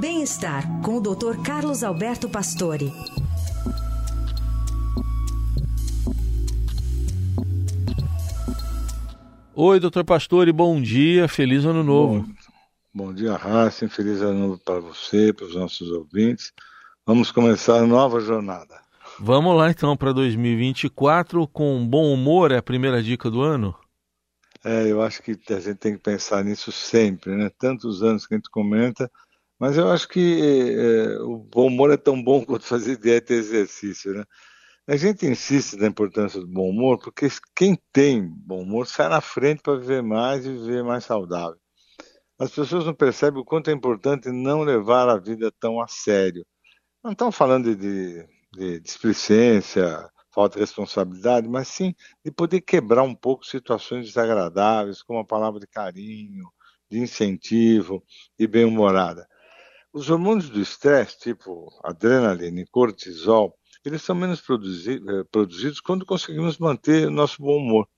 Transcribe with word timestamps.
Bem-estar 0.00 0.64
com 0.80 0.96
o 0.96 1.00
Dr. 1.00 1.42
Carlos 1.44 1.84
Alberto 1.84 2.26
Pastore. 2.26 2.90
Oi, 9.54 9.78
doutor 9.78 10.02
Pastore, 10.02 10.50
bom 10.52 10.80
dia, 10.80 11.28
feliz 11.28 11.66
ano 11.66 11.84
novo. 11.84 12.22
Bom, 12.22 13.08
bom 13.08 13.12
dia, 13.12 13.36
Raíssa, 13.36 13.86
feliz 13.90 14.22
ano 14.22 14.38
novo 14.38 14.58
para 14.64 14.80
você, 14.80 15.34
para 15.34 15.44
os 15.44 15.54
nossos 15.54 15.90
ouvintes. 15.90 16.50
Vamos 17.04 17.30
começar 17.30 17.76
a 17.76 17.86
nova 17.86 18.20
jornada. 18.20 18.80
Vamos 19.18 19.54
lá 19.54 19.70
então 19.70 19.94
para 19.98 20.12
2024 20.12 21.46
com 21.46 21.86
bom 21.86 22.10
humor, 22.10 22.52
é 22.52 22.56
a 22.56 22.62
primeira 22.62 23.02
dica 23.02 23.30
do 23.30 23.42
ano? 23.42 23.76
É, 24.64 24.90
eu 24.90 25.02
acho 25.02 25.22
que 25.22 25.38
a 25.50 25.60
gente 25.60 25.76
tem 25.76 25.92
que 25.92 26.02
pensar 26.02 26.42
nisso 26.42 26.72
sempre, 26.72 27.36
né? 27.36 27.50
Tantos 27.58 28.02
anos 28.02 28.26
que 28.26 28.32
a 28.32 28.38
gente 28.38 28.48
comenta, 28.48 29.10
mas 29.60 29.76
eu 29.76 29.90
acho 29.90 30.08
que 30.08 30.74
é, 30.76 31.20
o 31.20 31.36
bom 31.38 31.66
humor 31.66 31.92
é 31.92 31.96
tão 31.98 32.20
bom 32.22 32.42
quanto 32.46 32.64
fazer 32.64 32.96
dieta 32.98 33.34
e 33.34 33.36
exercício, 33.36 34.14
né? 34.14 34.24
A 34.88 34.96
gente 34.96 35.26
insiste 35.26 35.76
na 35.76 35.86
importância 35.86 36.40
do 36.40 36.48
bom 36.48 36.70
humor 36.70 36.98
porque 36.98 37.28
quem 37.54 37.78
tem 37.92 38.26
bom 38.26 38.62
humor 38.62 38.86
sai 38.86 39.08
na 39.08 39.20
frente 39.20 39.62
para 39.62 39.78
viver 39.78 40.02
mais 40.02 40.44
e 40.46 40.50
viver 40.50 40.82
mais 40.82 41.04
saudável. 41.04 41.60
As 42.38 42.50
pessoas 42.50 42.86
não 42.86 42.94
percebem 42.94 43.40
o 43.40 43.44
quanto 43.44 43.68
é 43.68 43.72
importante 43.72 44.30
não 44.32 44.62
levar 44.62 45.08
a 45.08 45.18
vida 45.18 45.52
tão 45.60 45.80
a 45.80 45.86
sério. 45.86 46.44
Não 47.04 47.12
estão 47.12 47.30
falando 47.30 47.76
de, 47.76 48.26
de 48.52 48.80
displicência, 48.80 50.10
falta 50.32 50.54
de 50.54 50.60
responsabilidade, 50.60 51.48
mas 51.48 51.68
sim 51.68 51.94
de 52.24 52.32
poder 52.32 52.62
quebrar 52.62 53.02
um 53.02 53.14
pouco 53.14 53.44
situações 53.44 54.06
desagradáveis, 54.06 55.02
como 55.02 55.18
a 55.20 55.24
palavra 55.24 55.60
de 55.60 55.66
carinho, 55.66 56.50
de 56.90 56.98
incentivo 56.98 58.02
e 58.38 58.46
bem-humorada. 58.46 59.28
Os 59.92 60.08
hormônios 60.08 60.48
do 60.48 60.60
estresse, 60.60 61.18
tipo 61.18 61.68
adrenalina 61.82 62.60
e 62.60 62.66
cortisol, 62.66 63.56
eles 63.84 64.02
são 64.02 64.14
menos 64.14 64.40
produzi 64.40 64.94
eh, 64.96 65.24
produzidos 65.30 65.80
quando 65.80 66.06
conseguimos 66.06 66.58
manter 66.58 67.10
nosso 67.10 67.42
bom 67.42 67.56
humor. 67.56 67.88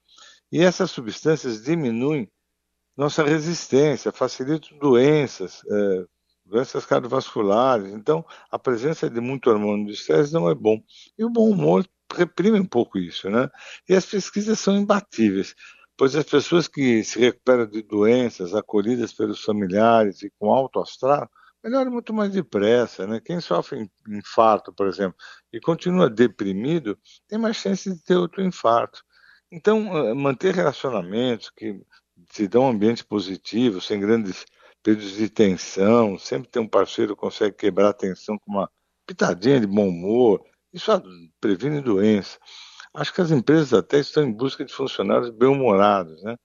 E 0.50 0.62
essas 0.62 0.90
substâncias 0.90 1.62
diminuem 1.62 2.30
nossa 2.96 3.22
resistência, 3.22 4.12
facilitam 4.12 4.78
doenças, 4.78 5.62
é, 5.70 6.04
doenças 6.44 6.84
cardiovasculares. 6.84 7.92
Então, 7.92 8.24
a 8.50 8.58
presença 8.58 9.08
de 9.08 9.20
muito 9.20 9.50
hormônio 9.50 9.86
do 9.86 9.92
estresse 9.92 10.32
não 10.32 10.48
é 10.50 10.54
bom. 10.54 10.78
E 11.18 11.24
o 11.24 11.30
bom 11.30 11.48
humor 11.50 11.86
reprime 12.14 12.60
um 12.60 12.66
pouco 12.66 12.98
isso, 12.98 13.30
né? 13.30 13.48
E 13.88 13.94
as 13.94 14.04
pesquisas 14.04 14.60
são 14.60 14.76
imbatíveis, 14.76 15.54
pois 15.96 16.14
as 16.14 16.24
pessoas 16.24 16.68
que 16.68 17.02
se 17.02 17.18
recuperam 17.18 17.66
de 17.66 17.82
doenças 17.82 18.54
acolhidas 18.54 19.12
pelos 19.12 19.42
familiares 19.42 20.22
e 20.22 20.30
com 20.38 20.52
alto 20.52 20.80
astral, 20.80 21.28
melhora 21.62 21.90
muito 21.90 22.12
mais 22.12 22.32
depressa, 22.32 23.06
né? 23.06 23.20
Quem 23.20 23.40
sofre 23.40 23.88
infarto, 24.08 24.72
por 24.72 24.86
exemplo, 24.88 25.16
e 25.52 25.60
continua 25.60 26.10
deprimido, 26.10 26.98
tem 27.28 27.38
mais 27.38 27.56
chance 27.56 27.92
de 27.92 28.02
ter 28.02 28.16
outro 28.16 28.42
infarto. 28.42 29.02
Então, 29.50 29.96
eh, 29.96 30.14
manter 30.14 30.54
relacionamentos 30.54 31.50
que 31.50 31.80
se 32.30 32.48
dão 32.48 32.64
um 32.64 32.70
ambiente 32.70 33.04
positivo, 33.04 33.80
sem 33.80 34.00
grandes 34.00 34.44
períodos 34.82 35.12
de 35.16 35.28
tensão, 35.28 36.18
sempre 36.18 36.48
ter 36.48 36.58
um 36.58 36.68
parceiro 36.68 37.14
que 37.14 37.20
consegue 37.20 37.56
quebrar 37.56 37.90
a 37.90 37.94
tensão 37.94 38.38
com 38.38 38.50
uma 38.52 38.70
pitadinha 39.06 39.60
de 39.60 39.66
bom 39.66 39.88
humor, 39.88 40.42
isso 40.72 40.90
previne 41.40 41.80
doença. 41.80 42.38
Acho 42.94 43.12
que 43.14 43.20
as 43.20 43.30
empresas 43.30 43.72
até 43.72 43.98
estão 43.98 44.22
em 44.22 44.32
busca 44.32 44.64
de 44.64 44.72
funcionários 44.72 45.30
bem-humorados, 45.30 46.22
né? 46.22 46.36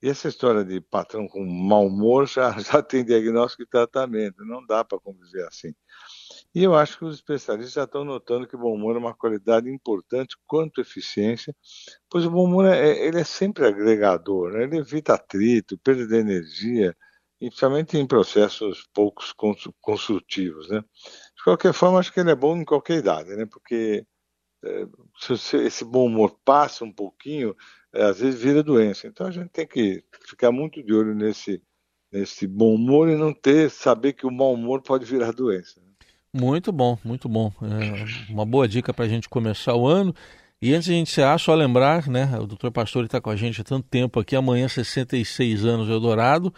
E 0.00 0.08
essa 0.08 0.28
história 0.28 0.64
de 0.64 0.80
patrão 0.80 1.26
com 1.26 1.44
mau 1.44 1.86
humor 1.86 2.26
já, 2.26 2.50
já 2.58 2.82
tem 2.82 3.04
diagnóstico 3.04 3.62
e 3.62 3.66
tratamento, 3.66 4.44
não 4.44 4.64
dá 4.64 4.84
para 4.84 5.00
conviver 5.00 5.46
assim. 5.46 5.74
E 6.54 6.62
eu 6.62 6.74
acho 6.74 6.98
que 6.98 7.04
os 7.04 7.16
especialistas 7.16 7.74
já 7.74 7.84
estão 7.84 8.04
notando 8.04 8.46
que 8.46 8.56
o 8.56 8.58
bom 8.58 8.74
humor 8.74 8.96
é 8.96 8.98
uma 8.98 9.14
qualidade 9.14 9.68
importante 9.68 10.36
quanto 10.46 10.80
eficiência, 10.80 11.54
pois 12.08 12.24
o 12.24 12.30
bom 12.30 12.44
humor 12.44 12.66
é, 12.66 13.06
ele 13.06 13.20
é 13.20 13.24
sempre 13.24 13.66
agregador, 13.66 14.52
né? 14.52 14.64
ele 14.64 14.78
evita 14.78 15.14
atrito, 15.14 15.78
perda 15.78 16.06
de 16.06 16.16
energia, 16.16 16.96
principalmente 17.38 17.96
em 17.96 18.06
processos 18.06 18.88
poucos 18.94 19.34
construtivos. 19.80 20.68
Né? 20.68 20.80
De 20.80 21.44
qualquer 21.44 21.72
forma, 21.72 21.98
acho 21.98 22.12
que 22.12 22.20
ele 22.20 22.30
é 22.30 22.36
bom 22.36 22.56
em 22.56 22.64
qualquer 22.64 22.98
idade, 22.98 23.30
né? 23.36 23.46
porque 23.46 24.04
é, 24.04 24.17
se 25.18 25.56
esse 25.58 25.84
bom 25.84 26.06
humor 26.06 26.36
passa 26.44 26.84
um 26.84 26.92
pouquinho, 26.92 27.54
é, 27.92 28.04
às 28.04 28.20
vezes 28.20 28.40
vira 28.40 28.62
doença. 28.62 29.06
Então 29.06 29.26
a 29.26 29.30
gente 29.30 29.48
tem 29.48 29.66
que 29.66 30.02
ficar 30.26 30.50
muito 30.50 30.82
de 30.82 30.92
olho 30.92 31.14
nesse, 31.14 31.62
nesse 32.12 32.46
bom 32.46 32.74
humor 32.74 33.08
e 33.08 33.16
não 33.16 33.32
ter, 33.32 33.70
saber 33.70 34.12
que 34.12 34.26
o 34.26 34.30
mau 34.30 34.54
humor 34.54 34.82
pode 34.82 35.04
virar 35.04 35.32
doença. 35.32 35.80
Né? 35.80 35.88
Muito 36.32 36.70
bom, 36.72 36.98
muito 37.04 37.28
bom. 37.28 37.52
É 37.62 38.32
uma 38.32 38.44
boa 38.44 38.68
dica 38.68 38.92
para 38.92 39.04
a 39.04 39.08
gente 39.08 39.28
começar 39.28 39.74
o 39.74 39.86
ano. 39.86 40.14
E 40.60 40.74
antes 40.74 40.86
de 40.86 40.92
a 40.92 40.96
gente 40.96 41.12
encerrar, 41.12 41.38
só 41.38 41.54
lembrar, 41.54 42.08
né? 42.08 42.36
O 42.36 42.46
doutor 42.46 42.72
Pastor 42.72 43.04
está 43.04 43.20
com 43.20 43.30
a 43.30 43.36
gente 43.36 43.60
há 43.60 43.64
tanto 43.64 43.86
tempo 43.88 44.18
aqui, 44.18 44.34
amanhã 44.34 44.66
66 44.68 45.64
anos 45.64 45.88
Eldorado. 45.88 46.52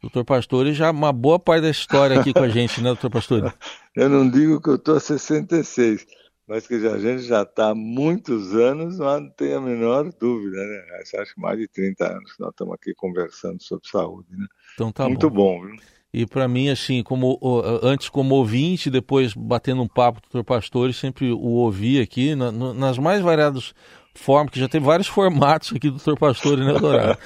Doutor 0.00 0.24
Pastor 0.24 0.70
já 0.72 0.90
uma 0.90 1.12
boa 1.12 1.38
parte 1.38 1.62
da 1.62 1.70
história 1.70 2.18
aqui 2.18 2.32
com 2.32 2.42
a 2.42 2.48
gente, 2.48 2.80
né, 2.80 2.88
doutor 2.88 3.10
Pastor? 3.10 3.54
Eu 3.96 4.08
não 4.08 4.28
digo 4.28 4.60
que 4.60 4.68
eu 4.68 4.74
estou 4.74 4.96
a 4.96 5.00
66, 5.00 6.04
mas 6.46 6.66
que 6.66 6.74
a 6.74 6.98
gente 6.98 7.22
já 7.22 7.42
está 7.42 7.70
há 7.70 7.74
muitos 7.74 8.54
anos, 8.54 8.98
não 8.98 9.30
tem 9.30 9.54
a 9.54 9.60
menor 9.60 10.10
dúvida, 10.12 10.56
né? 10.56 11.00
Acho 11.18 11.34
que 11.34 11.40
mais 11.40 11.58
de 11.58 11.68
30 11.68 12.06
anos 12.06 12.32
que 12.32 12.40
nós 12.40 12.50
estamos 12.50 12.74
aqui 12.74 12.94
conversando 12.94 13.62
sobre 13.62 13.88
saúde, 13.88 14.28
né? 14.30 14.46
Então 14.74 14.92
tá 14.92 15.08
Muito 15.08 15.30
bom, 15.30 15.60
bom 15.60 15.66
viu? 15.66 15.76
E 16.12 16.24
para 16.24 16.46
mim, 16.46 16.68
assim, 16.68 17.02
como 17.02 17.40
antes 17.82 18.08
como 18.08 18.36
ouvinte, 18.36 18.88
depois 18.88 19.34
batendo 19.34 19.82
um 19.82 19.88
papo 19.88 20.20
com 20.20 20.28
o 20.28 20.30
doutor 20.30 20.44
Pastor, 20.44 20.94
sempre 20.94 21.32
o 21.32 21.40
ouvi 21.40 22.00
aqui, 22.00 22.36
na, 22.36 22.52
no, 22.52 22.72
nas 22.72 22.98
mais 22.98 23.20
variadas 23.20 23.74
formas, 24.14 24.52
que 24.52 24.60
já 24.60 24.68
tem 24.68 24.80
vários 24.80 25.08
formatos 25.08 25.72
aqui 25.72 25.90
do 25.90 25.96
doutor 25.96 26.16
Pastor 26.16 26.60
e 26.60 26.68
Eldorado. 26.68 27.18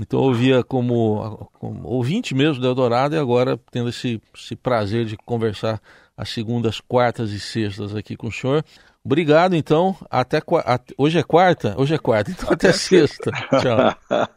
Então 0.00 0.18
eu 0.18 0.24
ouvia 0.24 0.64
como, 0.64 1.48
como, 1.52 1.86
ouvinte 1.86 2.34
mesmo 2.34 2.60
do 2.60 2.66
Eldorado 2.66 3.14
e 3.14 3.18
agora 3.18 3.56
tendo 3.70 3.90
esse, 3.90 4.20
esse 4.34 4.56
prazer 4.56 5.04
de 5.04 5.16
conversar 5.16 5.80
às 6.16 6.30
segundas, 6.30 6.80
quartas 6.80 7.30
e 7.30 7.40
sextas 7.40 7.94
aqui 7.94 8.16
com 8.16 8.28
o 8.28 8.32
senhor. 8.32 8.64
Obrigado, 9.04 9.54
então. 9.54 9.96
Até, 10.10 10.40
até 10.64 10.94
hoje 10.96 11.18
é 11.18 11.22
quarta? 11.22 11.74
Hoje 11.76 11.94
é 11.94 11.98
quarta, 11.98 12.30
então 12.30 12.50
até, 12.52 12.68
até 12.68 12.78
sexta. 12.78 13.30
Tchau. 13.30 13.96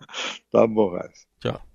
tá 0.52 0.68
bom, 0.68 0.92
Raíssa. 0.92 1.26
Tchau. 1.40 1.66